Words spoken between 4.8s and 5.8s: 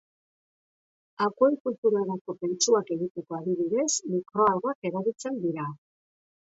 erabiltzen dira.